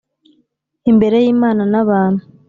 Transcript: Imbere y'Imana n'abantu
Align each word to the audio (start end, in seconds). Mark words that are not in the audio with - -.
Imbere 0.91 1.15
y'Imana 1.25 1.63
n'abantu 1.71 2.23